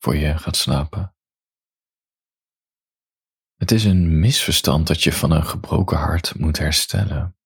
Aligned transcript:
voor 0.00 0.16
je 0.16 0.38
gaat 0.38 0.56
slapen. 0.56 1.14
Het 3.56 3.70
is 3.70 3.84
een 3.84 4.20
misverstand 4.20 4.86
dat 4.86 5.02
je 5.02 5.12
van 5.12 5.30
een 5.30 5.46
gebroken 5.46 5.98
hart 5.98 6.38
moet 6.38 6.58
herstellen. 6.58 7.36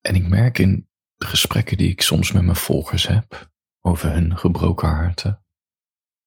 En 0.00 0.14
ik 0.14 0.28
merk 0.28 0.58
in 0.58 0.88
de 1.14 1.26
gesprekken 1.26 1.76
die 1.76 1.90
ik 1.90 2.02
soms 2.02 2.32
met 2.32 2.42
mijn 2.42 2.56
volgers 2.56 3.06
heb 3.06 3.52
over 3.80 4.12
hun 4.12 4.38
gebroken 4.38 4.88
harten, 4.88 5.44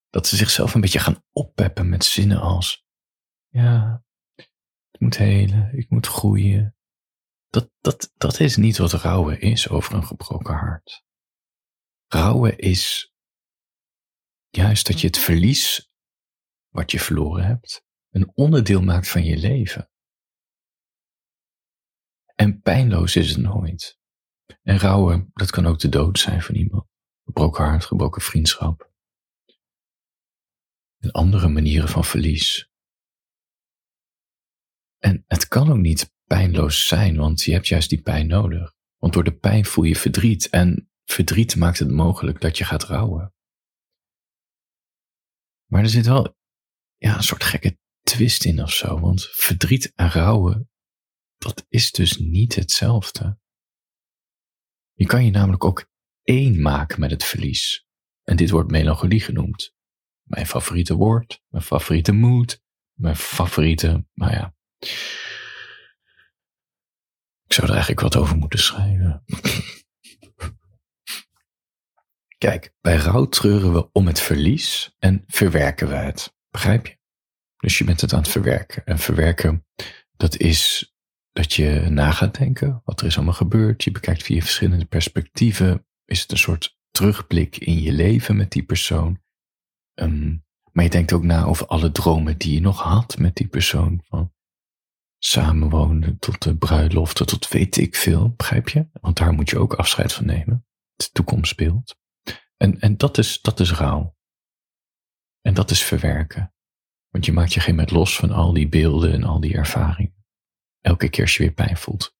dat 0.09 0.27
ze 0.27 0.35
zichzelf 0.35 0.73
een 0.73 0.81
beetje 0.81 0.99
gaan 0.99 1.23
oppeppen 1.31 1.89
met 1.89 2.05
zinnen 2.05 2.41
als: 2.41 2.85
Ja, 3.47 4.03
ik 4.91 4.99
moet 4.99 5.17
helen, 5.17 5.77
ik 5.77 5.89
moet 5.89 6.07
groeien. 6.07 6.75
Dat, 7.47 7.71
dat, 7.79 8.13
dat 8.17 8.39
is 8.39 8.55
niet 8.55 8.77
wat 8.77 8.93
rouwen 8.93 9.41
is 9.41 9.69
over 9.69 9.93
een 9.93 10.05
gebroken 10.05 10.53
hart. 10.53 11.03
Rouwen 12.07 12.57
is 12.57 13.10
juist 14.51 14.87
dat 14.87 15.01
je 15.01 15.07
het 15.07 15.17
verlies 15.17 15.89
wat 16.69 16.91
je 16.91 16.99
verloren 16.99 17.45
hebt, 17.45 17.85
een 18.09 18.31
onderdeel 18.33 18.81
maakt 18.81 19.09
van 19.09 19.23
je 19.23 19.37
leven. 19.37 19.89
En 22.35 22.61
pijnloos 22.61 23.15
is 23.15 23.29
het 23.29 23.37
nooit. 23.37 23.99
En 24.63 24.79
rouwen, 24.79 25.31
dat 25.33 25.51
kan 25.51 25.65
ook 25.65 25.79
de 25.79 25.89
dood 25.89 26.19
zijn 26.19 26.41
van 26.41 26.55
iemand. 26.55 26.87
Gebroken 27.23 27.63
hart, 27.63 27.85
gebroken 27.85 28.21
vriendschap. 28.21 28.91
En 30.97 31.11
andere 31.11 31.47
manieren 31.47 31.89
van 31.89 32.03
verlies. 32.03 32.69
En 34.97 35.23
het 35.27 35.47
kan 35.47 35.71
ook 35.71 35.77
niet 35.77 36.13
pijnloos 36.23 36.87
zijn, 36.87 37.17
want 37.17 37.43
je 37.43 37.51
hebt 37.51 37.67
juist 37.67 37.89
die 37.89 38.01
pijn 38.01 38.27
nodig. 38.27 38.73
Want 38.97 39.13
door 39.13 39.23
de 39.23 39.37
pijn 39.37 39.65
voel 39.65 39.83
je 39.83 39.95
verdriet 39.95 40.49
en 40.49 40.91
verdriet 41.05 41.55
maakt 41.55 41.79
het 41.79 41.91
mogelijk 41.91 42.41
dat 42.41 42.57
je 42.57 42.63
gaat 42.63 42.83
rouwen. 42.83 43.33
Maar 45.71 45.83
er 45.83 45.89
zit 45.89 46.05
wel 46.05 46.37
ja, 46.97 47.15
een 47.15 47.23
soort 47.23 47.43
gekke 47.43 47.77
twist 48.01 48.45
in 48.45 48.61
of 48.61 48.73
zo, 48.73 48.99
want 48.99 49.27
verdriet 49.31 49.91
en 49.95 50.09
rouwen, 50.09 50.69
dat 51.37 51.65
is 51.69 51.91
dus 51.91 52.17
niet 52.17 52.55
hetzelfde. 52.55 53.39
Je 54.93 55.05
kan 55.05 55.25
je 55.25 55.31
namelijk 55.31 55.63
ook 55.63 55.89
één 56.23 56.61
maken 56.61 56.99
met 56.99 57.11
het 57.11 57.23
verlies. 57.23 57.87
En 58.23 58.35
dit 58.35 58.49
wordt 58.49 58.71
melancholie 58.71 59.19
genoemd. 59.19 59.73
Mijn 60.21 60.45
favoriete 60.45 60.95
woord, 60.95 61.41
mijn 61.47 61.63
favoriete 61.63 62.11
mood, 62.11 62.61
mijn 62.93 63.15
favoriete, 63.15 64.05
nou 64.13 64.31
ja. 64.31 64.55
Ik 67.43 67.53
zou 67.53 67.67
er 67.67 67.73
eigenlijk 67.73 68.01
wat 68.01 68.15
over 68.15 68.37
moeten 68.37 68.59
schrijven. 68.59 69.23
Kijk, 72.41 72.73
bij 72.81 72.95
rouw 72.95 73.25
treuren 73.25 73.73
we 73.73 73.91
om 73.91 74.07
het 74.07 74.19
verlies 74.19 74.95
en 74.99 75.23
verwerken 75.27 75.87
we 75.87 75.93
het. 75.93 76.35
Begrijp 76.49 76.87
je? 76.87 76.97
Dus 77.57 77.77
je 77.77 77.83
bent 77.83 78.01
het 78.01 78.13
aan 78.13 78.19
het 78.19 78.27
verwerken. 78.27 78.85
En 78.85 78.99
verwerken, 78.99 79.65
dat 80.17 80.37
is 80.37 80.93
dat 81.31 81.53
je 81.53 81.87
na 81.89 82.11
gaat 82.11 82.37
denken 82.37 82.81
wat 82.85 82.99
er 82.99 83.05
is 83.05 83.15
allemaal 83.15 83.33
gebeurd. 83.33 83.83
Je 83.83 83.91
bekijkt 83.91 84.23
via 84.23 84.41
verschillende 84.41 84.85
perspectieven. 84.85 85.85
Is 86.05 86.21
het 86.21 86.31
een 86.31 86.37
soort 86.37 86.77
terugblik 86.91 87.57
in 87.57 87.81
je 87.81 87.91
leven 87.91 88.35
met 88.35 88.51
die 88.51 88.63
persoon? 88.63 89.21
Ehm, 89.93 90.35
maar 90.71 90.83
je 90.83 90.89
denkt 90.89 91.13
ook 91.13 91.23
na 91.23 91.43
over 91.43 91.67
alle 91.67 91.91
dromen 91.91 92.37
die 92.37 92.53
je 92.53 92.61
nog 92.61 92.81
had 92.81 93.17
met 93.17 93.35
die 93.35 93.47
persoon. 93.47 94.01
Van 94.03 94.33
samenwonen 95.17 96.19
tot 96.19 96.41
de 96.41 96.57
bruiloften, 96.57 97.25
tot 97.25 97.47
weet 97.47 97.77
ik 97.77 97.95
veel, 97.95 98.33
begrijp 98.35 98.69
je? 98.69 98.87
Want 99.01 99.17
daar 99.17 99.33
moet 99.33 99.49
je 99.49 99.57
ook 99.57 99.73
afscheid 99.73 100.13
van 100.13 100.25
nemen. 100.25 100.65
De 100.95 101.09
toekomst 101.11 101.51
speelt. 101.51 101.99
En, 102.61 102.79
en 102.79 102.97
dat, 102.97 103.17
is, 103.17 103.41
dat 103.41 103.59
is 103.59 103.71
rouw. 103.71 104.17
En 105.41 105.53
dat 105.53 105.71
is 105.71 105.83
verwerken. 105.83 106.53
Want 107.09 107.25
je 107.25 107.31
maakt 107.31 107.53
je 107.53 107.59
geen 107.59 107.75
met 107.75 107.91
los 107.91 108.15
van 108.15 108.31
al 108.31 108.53
die 108.53 108.69
beelden 108.69 109.13
en 109.13 109.23
al 109.23 109.39
die 109.39 109.53
ervaringen. 109.53 110.25
Elke 110.79 111.09
keer 111.09 111.23
als 111.23 111.37
je 111.37 111.43
weer 111.43 111.53
pijn 111.53 111.77
voelt. 111.77 112.17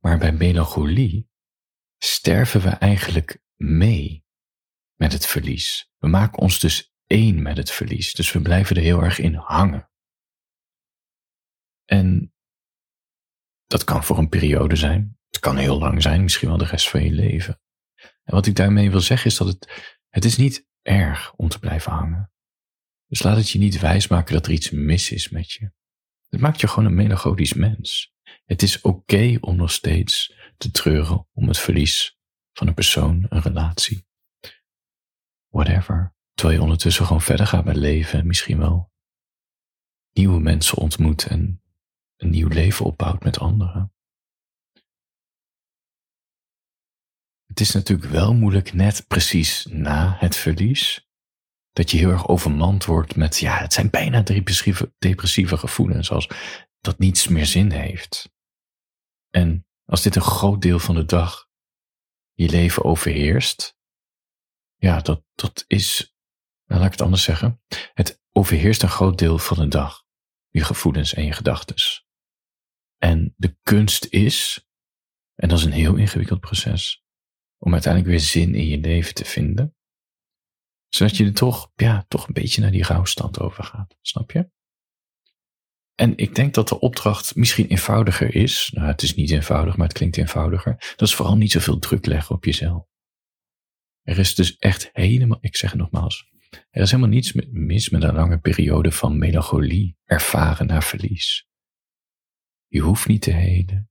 Maar 0.00 0.18
bij 0.18 0.32
melancholie 0.32 1.30
sterven 1.98 2.60
we 2.60 2.68
eigenlijk 2.68 3.42
mee 3.56 4.24
met 4.94 5.12
het 5.12 5.26
verlies. 5.26 5.92
We 5.98 6.08
maken 6.08 6.38
ons 6.38 6.60
dus 6.60 6.94
één 7.06 7.42
met 7.42 7.56
het 7.56 7.70
verlies. 7.70 8.14
Dus 8.14 8.32
we 8.32 8.42
blijven 8.42 8.76
er 8.76 8.82
heel 8.82 9.02
erg 9.02 9.18
in 9.18 9.34
hangen. 9.34 9.90
En 11.84 12.34
dat 13.66 13.84
kan 13.84 14.04
voor 14.04 14.18
een 14.18 14.28
periode 14.28 14.76
zijn. 14.76 15.18
Het 15.30 15.40
kan 15.40 15.56
heel 15.56 15.78
lang 15.78 16.02
zijn, 16.02 16.22
misschien 16.22 16.48
wel 16.48 16.58
de 16.58 16.64
rest 16.64 16.90
van 16.90 17.04
je 17.04 17.12
leven. 17.12 17.60
En 18.24 18.34
wat 18.34 18.46
ik 18.46 18.56
daarmee 18.56 18.90
wil 18.90 19.00
zeggen 19.00 19.30
is 19.30 19.36
dat 19.36 19.46
het, 19.46 19.92
het 20.08 20.24
is 20.24 20.36
niet 20.36 20.66
erg 20.82 21.34
om 21.34 21.48
te 21.48 21.58
blijven 21.58 21.92
hangen. 21.92 22.32
Dus 23.06 23.22
laat 23.22 23.36
het 23.36 23.50
je 23.50 23.58
niet 23.58 23.80
wijsmaken 23.80 24.34
dat 24.34 24.46
er 24.46 24.52
iets 24.52 24.70
mis 24.70 25.10
is 25.10 25.28
met 25.28 25.52
je. 25.52 25.72
Het 26.28 26.40
maakt 26.40 26.60
je 26.60 26.68
gewoon 26.68 26.84
een 26.84 26.94
melancholisch 26.94 27.52
mens. 27.52 28.12
Het 28.44 28.62
is 28.62 28.80
oké 28.80 29.36
om 29.40 29.56
nog 29.56 29.70
steeds 29.70 30.34
te 30.56 30.70
treuren 30.70 31.28
om 31.32 31.48
het 31.48 31.58
verlies 31.58 32.18
van 32.52 32.66
een 32.66 32.74
persoon, 32.74 33.26
een 33.28 33.40
relatie. 33.40 34.06
Whatever. 35.48 36.14
Terwijl 36.34 36.58
je 36.58 36.64
ondertussen 36.64 37.06
gewoon 37.06 37.22
verder 37.22 37.46
gaat 37.46 37.64
met 37.64 37.76
leven 37.76 38.18
en 38.18 38.26
misschien 38.26 38.58
wel 38.58 38.92
nieuwe 40.12 40.40
mensen 40.40 40.78
ontmoet 40.78 41.26
en 41.26 41.62
een 42.16 42.30
nieuw 42.30 42.48
leven 42.48 42.84
opbouwt 42.84 43.24
met 43.24 43.38
anderen. 43.38 43.92
Is 47.62 47.72
natuurlijk 47.72 48.10
wel 48.10 48.34
moeilijk 48.34 48.72
net 48.72 49.04
precies 49.08 49.66
na 49.70 50.16
het 50.18 50.36
verlies 50.36 51.06
dat 51.72 51.90
je 51.90 51.96
heel 51.96 52.10
erg 52.10 52.28
overmand 52.28 52.84
wordt 52.84 53.16
met, 53.16 53.38
ja, 53.38 53.58
het 53.58 53.72
zijn 53.72 53.90
bijna 53.90 54.20
depressieve, 54.20 54.94
depressieve 54.98 55.56
gevoelens, 55.56 56.10
als 56.10 56.28
dat 56.80 56.98
niets 56.98 57.28
meer 57.28 57.46
zin 57.46 57.70
heeft. 57.70 58.32
En 59.30 59.66
als 59.84 60.02
dit 60.02 60.16
een 60.16 60.22
groot 60.22 60.62
deel 60.62 60.78
van 60.78 60.94
de 60.94 61.04
dag 61.04 61.48
je 62.32 62.48
leven 62.48 62.84
overheerst, 62.84 63.76
ja, 64.76 65.00
dat, 65.00 65.24
dat 65.34 65.64
is, 65.66 66.14
nou, 66.66 66.80
laat 66.80 66.86
ik 66.86 66.92
het 66.92 67.02
anders 67.02 67.22
zeggen, 67.22 67.62
het 67.94 68.22
overheerst 68.32 68.82
een 68.82 68.88
groot 68.88 69.18
deel 69.18 69.38
van 69.38 69.56
de 69.56 69.68
dag, 69.68 70.04
je 70.48 70.64
gevoelens 70.64 71.14
en 71.14 71.24
je 71.24 71.32
gedachten. 71.32 71.76
En 72.98 73.34
de 73.36 73.56
kunst 73.62 74.04
is, 74.04 74.66
en 75.34 75.48
dat 75.48 75.58
is 75.58 75.64
een 75.64 75.72
heel 75.72 75.94
ingewikkeld 75.94 76.40
proces, 76.40 77.01
om 77.62 77.72
uiteindelijk 77.72 78.12
weer 78.12 78.20
zin 78.20 78.54
in 78.54 78.66
je 78.66 78.78
leven 78.78 79.14
te 79.14 79.24
vinden 79.24 79.74
zodat 80.94 81.16
je 81.16 81.24
er 81.24 81.32
toch, 81.32 81.72
ja, 81.74 82.04
toch 82.08 82.26
een 82.26 82.34
beetje 82.34 82.60
naar 82.60 82.70
die 82.70 82.82
rouwstand 82.82 83.40
overgaat. 83.40 83.96
Snap 84.00 84.30
je? 84.30 84.50
En 85.94 86.16
ik 86.16 86.34
denk 86.34 86.54
dat 86.54 86.68
de 86.68 86.80
opdracht 86.80 87.36
misschien 87.36 87.66
eenvoudiger 87.66 88.34
is. 88.34 88.70
Nou, 88.74 88.86
het 88.86 89.02
is 89.02 89.14
niet 89.14 89.30
eenvoudig, 89.30 89.76
maar 89.76 89.86
het 89.86 89.96
klinkt 89.96 90.16
eenvoudiger. 90.16 90.94
Dat 90.96 91.08
is 91.08 91.14
vooral 91.14 91.36
niet 91.36 91.52
zoveel 91.52 91.78
druk 91.78 92.06
leggen 92.06 92.34
op 92.34 92.44
jezelf. 92.44 92.86
Er 94.02 94.18
is 94.18 94.34
dus 94.34 94.56
echt 94.56 94.90
helemaal, 94.92 95.38
ik 95.40 95.56
zeg 95.56 95.70
het 95.70 95.80
nogmaals, 95.80 96.30
er 96.70 96.82
is 96.82 96.90
helemaal 96.90 97.12
niets 97.12 97.32
mis 97.50 97.88
met 97.88 98.02
een 98.02 98.14
lange 98.14 98.38
periode 98.38 98.92
van 98.92 99.18
melancholie 99.18 99.96
ervaren 100.04 100.66
naar 100.66 100.82
verlies. 100.82 101.46
Je 102.66 102.80
hoeft 102.80 103.08
niet 103.08 103.22
te 103.22 103.30
helen. 103.30 103.90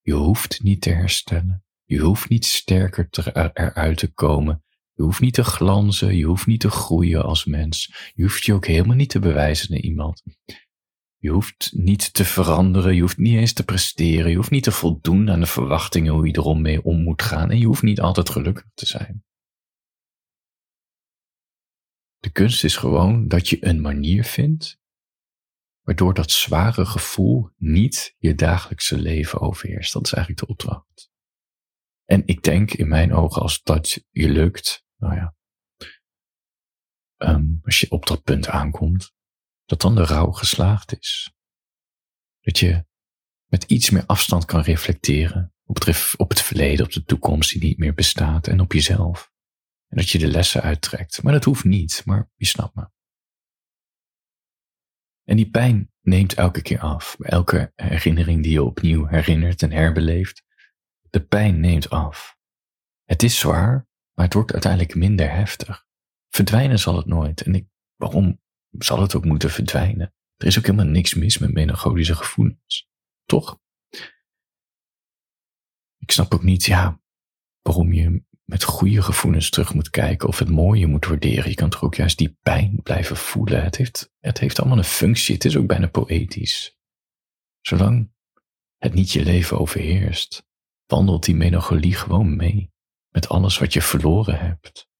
Je 0.00 0.12
hoeft 0.12 0.62
niet 0.62 0.80
te 0.80 0.90
herstellen. 0.90 1.61
Je 1.92 2.00
hoeft 2.00 2.28
niet 2.28 2.44
sterker 2.44 3.08
eruit 3.52 3.98
te 3.98 4.12
komen 4.12 4.62
je 4.94 5.02
hoeft 5.02 5.20
niet 5.20 5.34
te 5.34 5.44
glanzen, 5.44 6.16
je 6.16 6.24
hoeft 6.24 6.46
niet 6.46 6.60
te 6.60 6.70
groeien 6.70 7.24
als 7.24 7.44
mens. 7.44 8.10
Je 8.14 8.22
hoeft 8.22 8.44
je 8.44 8.52
ook 8.52 8.66
helemaal 8.66 8.96
niet 8.96 9.10
te 9.10 9.18
bewijzen 9.18 9.70
naar 9.70 9.80
iemand. 9.80 10.22
Je 11.16 11.30
hoeft 11.30 11.70
niet 11.74 12.14
te 12.14 12.24
veranderen, 12.24 12.94
je 12.94 13.00
hoeft 13.00 13.18
niet 13.18 13.36
eens 13.36 13.52
te 13.52 13.64
presteren, 13.64 14.30
je 14.30 14.36
hoeft 14.36 14.50
niet 14.50 14.62
te 14.62 14.72
voldoen 14.72 15.30
aan 15.30 15.40
de 15.40 15.46
verwachtingen 15.46 16.12
hoe 16.12 16.26
je 16.26 16.36
erom 16.36 16.60
mee 16.60 16.82
om 16.82 17.02
moet 17.02 17.22
gaan 17.22 17.50
en 17.50 17.58
je 17.58 17.66
hoeft 17.66 17.82
niet 17.82 18.00
altijd 18.00 18.30
gelukkig 18.30 18.66
te 18.74 18.86
zijn. 18.86 19.24
De 22.18 22.30
kunst 22.30 22.64
is 22.64 22.76
gewoon 22.76 23.28
dat 23.28 23.48
je 23.48 23.66
een 23.66 23.80
manier 23.80 24.24
vindt 24.24 24.80
waardoor 25.82 26.14
dat 26.14 26.30
zware 26.30 26.86
gevoel 26.86 27.50
niet 27.56 28.14
je 28.18 28.34
dagelijkse 28.34 28.98
leven 28.98 29.40
overheerst. 29.40 29.92
Dat 29.92 30.06
is 30.06 30.12
eigenlijk 30.12 30.46
de 30.46 30.52
opdracht. 30.52 31.11
Denk 32.52 32.72
in 32.72 32.88
mijn 32.88 33.12
ogen 33.12 33.42
als 33.42 33.62
dat 33.62 34.04
je 34.10 34.28
lukt, 34.28 34.84
nou 34.96 35.14
ja, 35.14 35.34
um, 37.18 37.60
als 37.62 37.80
je 37.80 37.90
op 37.90 38.06
dat 38.06 38.22
punt 38.22 38.48
aankomt, 38.48 39.12
dat 39.64 39.80
dan 39.80 39.94
de 39.94 40.04
rouw 40.04 40.30
geslaagd 40.30 40.98
is. 40.98 41.32
Dat 42.40 42.58
je 42.58 42.86
met 43.46 43.64
iets 43.64 43.90
meer 43.90 44.06
afstand 44.06 44.44
kan 44.44 44.60
reflecteren 44.60 45.54
op 45.64 45.84
het, 45.84 46.14
op 46.16 46.28
het 46.28 46.40
verleden, 46.40 46.84
op 46.84 46.92
de 46.92 47.04
toekomst 47.04 47.50
die 47.50 47.62
niet 47.62 47.78
meer 47.78 47.94
bestaat 47.94 48.46
en 48.46 48.60
op 48.60 48.72
jezelf. 48.72 49.30
En 49.88 49.96
dat 49.96 50.10
je 50.10 50.18
de 50.18 50.28
lessen 50.28 50.62
uittrekt. 50.62 51.22
Maar 51.22 51.32
dat 51.32 51.44
hoeft 51.44 51.64
niet, 51.64 52.02
maar 52.04 52.30
je 52.34 52.46
snapt 52.46 52.74
me. 52.74 52.90
En 55.24 55.36
die 55.36 55.50
pijn 55.50 55.92
neemt 56.00 56.34
elke 56.34 56.62
keer 56.62 56.80
af. 56.80 57.16
Elke 57.20 57.72
herinnering 57.74 58.42
die 58.42 58.52
je 58.52 58.62
opnieuw 58.62 59.06
herinnert 59.06 59.62
en 59.62 59.70
herbeleeft, 59.70 60.44
de 61.10 61.24
pijn 61.24 61.60
neemt 61.60 61.90
af. 61.90 62.40
Het 63.12 63.22
is 63.22 63.38
zwaar, 63.38 63.88
maar 64.12 64.24
het 64.24 64.34
wordt 64.34 64.52
uiteindelijk 64.52 64.94
minder 64.94 65.30
heftig. 65.30 65.86
verdwijnen 66.28 66.78
zal 66.78 66.96
het 66.96 67.06
nooit. 67.06 67.42
En 67.42 67.54
ik, 67.54 67.66
waarom 67.96 68.40
zal 68.70 69.00
het 69.00 69.14
ook 69.14 69.24
moeten 69.24 69.50
verdwijnen? 69.50 70.14
Er 70.36 70.46
is 70.46 70.58
ook 70.58 70.64
helemaal 70.64 70.86
niks 70.86 71.14
mis 71.14 71.38
met 71.38 71.52
melancholische 71.52 72.14
gevoelens. 72.14 72.88
Toch? 73.24 73.60
Ik 75.98 76.10
snap 76.10 76.34
ook 76.34 76.42
niet, 76.42 76.64
ja, 76.64 77.00
waarom 77.62 77.92
je 77.92 78.24
met 78.44 78.62
goede 78.62 79.02
gevoelens 79.02 79.50
terug 79.50 79.74
moet 79.74 79.90
kijken 79.90 80.28
of 80.28 80.38
het 80.38 80.50
mooie 80.50 80.86
moet 80.86 81.06
waarderen. 81.06 81.48
Je 81.48 81.54
kan 81.54 81.70
toch 81.70 81.82
ook 81.82 81.94
juist 81.94 82.18
die 82.18 82.38
pijn 82.42 82.80
blijven 82.82 83.16
voelen. 83.16 83.64
Het 83.64 83.76
heeft, 83.76 84.12
het 84.20 84.38
heeft 84.38 84.60
allemaal 84.60 84.78
een 84.78 84.84
functie. 84.84 85.34
Het 85.34 85.44
is 85.44 85.56
ook 85.56 85.66
bijna 85.66 85.86
poëtisch. 85.86 86.78
Zolang 87.60 88.12
het 88.78 88.94
niet 88.94 89.10
je 89.10 89.24
leven 89.24 89.58
overheerst, 89.58 90.46
wandelt 90.86 91.24
die 91.24 91.34
melancholie 91.34 91.94
gewoon 91.94 92.36
mee 92.36 92.71
met 93.12 93.28
alles 93.28 93.58
wat 93.58 93.72
je 93.72 93.82
verloren 93.82 94.38
hebt. 94.38 94.90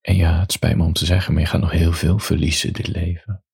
En 0.00 0.16
ja, 0.16 0.40
het 0.40 0.52
spijt 0.52 0.76
me 0.76 0.84
om 0.84 0.92
te 0.92 1.06
zeggen, 1.06 1.32
maar 1.32 1.42
je 1.42 1.48
gaat 1.48 1.60
nog 1.60 1.70
heel 1.70 1.92
veel 1.92 2.18
verliezen 2.18 2.72
dit 2.72 2.86
leven. 2.86 3.44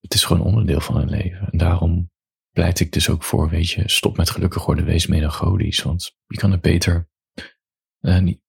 Het 0.00 0.14
is 0.14 0.24
gewoon 0.24 0.46
onderdeel 0.46 0.80
van 0.80 0.96
het 0.96 1.10
leven. 1.10 1.50
En 1.52 1.58
daarom 1.58 2.10
pleit 2.50 2.80
ik 2.80 2.92
dus 2.92 3.08
ook 3.08 3.22
voor, 3.22 3.48
weet 3.48 3.70
je, 3.70 3.88
stop 3.88 4.16
met 4.16 4.30
gelukkig 4.30 4.64
worden, 4.64 4.84
wees 4.84 5.06
melancholisch. 5.06 5.82
Want 5.82 6.16
je 6.26 6.38
kan 6.38 6.50
het 6.50 6.60
beter 6.60 7.08
niet, 8.00 8.40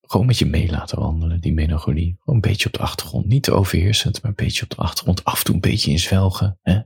gewoon 0.00 0.26
met 0.26 0.38
je 0.38 0.46
mee 0.46 0.70
laten 0.70 0.98
wandelen, 0.98 1.40
die 1.40 1.52
melancholie. 1.52 2.16
Gewoon 2.18 2.34
een 2.34 2.50
beetje 2.50 2.66
op 2.66 2.72
de 2.72 2.78
achtergrond. 2.78 3.26
Niet 3.26 3.42
te 3.42 3.52
overheersend, 3.52 4.22
maar 4.22 4.30
een 4.30 4.44
beetje 4.44 4.62
op 4.62 4.70
de 4.70 4.76
achtergrond. 4.76 5.24
Af 5.24 5.38
en 5.38 5.44
toe 5.44 5.54
een 5.54 5.60
beetje 5.60 5.90
in 5.90 5.98
zwelgen. 5.98 6.58
Hè? 6.62 6.80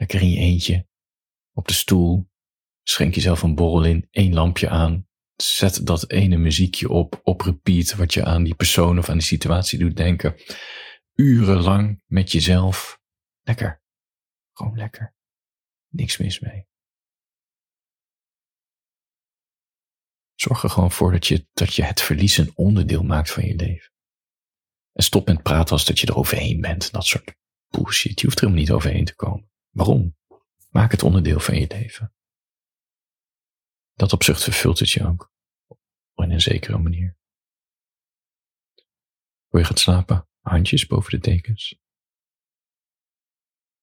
Lekker 0.00 0.20
in 0.20 0.30
je 0.30 0.38
eentje. 0.38 0.86
Op 1.52 1.68
de 1.68 1.72
stoel. 1.72 2.30
Schenk 2.82 3.14
jezelf 3.14 3.42
een 3.42 3.54
borrel 3.54 3.84
in. 3.84 4.08
één 4.10 4.34
lampje 4.34 4.68
aan. 4.68 5.08
Zet 5.36 5.86
dat 5.86 6.10
ene 6.10 6.36
muziekje 6.36 6.88
op, 6.88 7.20
op 7.22 7.40
repeat, 7.40 7.94
wat 7.94 8.14
je 8.14 8.24
aan 8.24 8.42
die 8.42 8.54
persoon 8.54 8.98
of 8.98 9.08
aan 9.08 9.16
die 9.18 9.26
situatie 9.26 9.78
doet 9.78 9.96
denken. 9.96 10.36
Urenlang 11.14 12.02
met 12.06 12.32
jezelf. 12.32 13.00
Lekker. 13.42 13.82
Gewoon 14.52 14.76
lekker. 14.76 15.14
Niks 15.88 16.18
mis 16.18 16.40
mee. 16.40 16.66
Zorg 20.34 20.62
er 20.62 20.70
gewoon 20.70 20.92
voor 20.92 21.12
dat 21.12 21.26
je, 21.26 21.46
dat 21.52 21.74
je 21.74 21.82
het 21.82 22.00
verlies 22.00 22.36
een 22.36 22.52
onderdeel 22.54 23.02
maakt 23.02 23.30
van 23.30 23.46
je 23.46 23.56
leven. 23.56 23.92
En 24.92 25.02
stop 25.02 25.26
met 25.26 25.42
praten 25.42 25.72
als 25.72 25.84
dat 25.84 25.98
je 25.98 26.06
er 26.06 26.16
overheen 26.16 26.60
bent. 26.60 26.92
Dat 26.92 27.06
soort 27.06 27.34
bullshit. 27.68 28.20
Je 28.20 28.26
hoeft 28.26 28.38
er 28.38 28.44
helemaal 28.44 28.64
niet 28.64 28.72
overheen 28.72 29.04
te 29.04 29.14
komen. 29.14 29.49
Waarom? 29.70 30.16
Maak 30.70 30.90
het 30.90 31.02
onderdeel 31.02 31.40
van 31.40 31.54
je 31.54 31.66
leven. 31.66 32.14
Dat 33.94 34.12
opzicht 34.12 34.42
vervult 34.42 34.78
het 34.78 34.90
je 34.90 35.06
ook. 35.06 35.32
Op 35.66 35.78
een 36.14 36.40
zekere 36.40 36.78
manier. 36.78 37.18
Voor 39.48 39.58
je 39.58 39.64
gaat 39.64 39.78
slapen, 39.78 40.28
handjes 40.40 40.86
boven 40.86 41.10
de 41.10 41.18
dekens. 41.18 41.78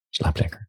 Slaap 0.10 0.38
lekker. 0.38 0.67